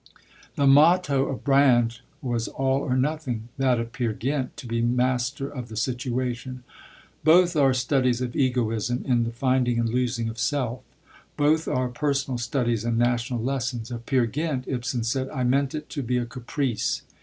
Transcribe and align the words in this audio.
The 0.55 0.65
motto 0.65 1.27
of 1.27 1.43
Brand 1.43 1.99
was 2.23 2.47
'all 2.47 2.79
or 2.79 2.97
nothing'; 2.97 3.49
that 3.59 3.79
of 3.79 3.91
Peer 3.93 4.13
Gynt 4.13 4.57
'to 4.57 4.65
be 4.65 4.81
master 4.81 5.47
of 5.47 5.67
the 5.69 5.75
situation.' 5.77 6.63
Both 7.23 7.55
are 7.55 7.71
studies 7.75 8.19
of 8.19 8.35
egoism, 8.35 9.05
in 9.05 9.25
the 9.25 9.31
finding 9.31 9.77
and 9.77 9.87
losing 9.89 10.27
of 10.27 10.39
self; 10.39 10.81
both 11.37 11.67
are 11.67 11.87
personal 11.87 12.39
studies 12.39 12.83
and 12.83 12.97
national 12.97 13.43
lessons. 13.43 13.91
Of 13.91 14.07
Peer 14.07 14.25
Gynt 14.25 14.67
Ibsen 14.67 15.03
said, 15.03 15.29
'I 15.29 15.43
meant 15.43 15.75
it 15.75 15.87
to 15.91 16.01
be 16.01 16.17
a 16.17 16.25
caprice.' 16.25 17.03